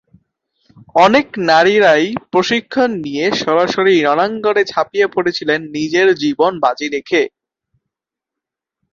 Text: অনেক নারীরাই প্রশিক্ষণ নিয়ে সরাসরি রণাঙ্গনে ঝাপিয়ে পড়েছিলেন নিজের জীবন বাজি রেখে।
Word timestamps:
অনেক 0.97 1.27
নারীরাই 1.49 2.03
প্রশিক্ষণ 2.31 2.89
নিয়ে 3.05 3.25
সরাসরি 3.41 3.95
রণাঙ্গনে 3.99 4.63
ঝাপিয়ে 4.65 5.07
পড়েছিলেন 5.07 5.59
নিজের 5.75 6.07
জীবন 6.23 6.51
বাজি 6.63 6.87
রেখে। 6.89 7.21